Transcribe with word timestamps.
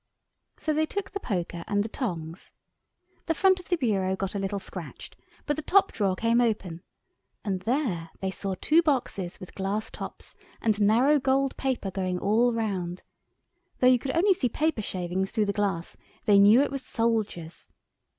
So 0.57 0.73
they 0.73 0.87
took 0.87 1.11
the 1.11 1.19
poker 1.19 1.63
and 1.67 1.83
the 1.83 1.87
tongs. 1.87 2.53
The 3.27 3.35
front 3.35 3.59
of 3.59 3.69
the 3.69 3.75
bureau 3.75 4.15
got 4.15 4.33
a 4.33 4.39
little 4.39 4.57
scratched, 4.57 5.15
but 5.45 5.57
the 5.57 5.61
top 5.61 5.91
drawer 5.91 6.15
came 6.15 6.41
open, 6.41 6.81
and 7.45 7.59
there 7.61 8.09
they 8.19 8.31
saw 8.31 8.55
two 8.59 8.81
boxes 8.81 9.39
with 9.39 9.53
glass 9.53 9.91
tops 9.91 10.33
and 10.59 10.81
narrow 10.81 11.19
gold 11.19 11.55
paper 11.55 11.91
going 11.91 12.17
all 12.17 12.51
round; 12.51 13.03
though 13.77 13.85
you 13.85 13.99
could 13.99 14.17
only 14.17 14.33
see 14.33 14.49
paper 14.49 14.81
shavings 14.81 15.29
through 15.29 15.45
the 15.45 15.53
glass 15.53 15.97
they 16.25 16.39
knew 16.39 16.61
it 16.61 16.71
was 16.71 16.81
soldiers. 16.83 17.69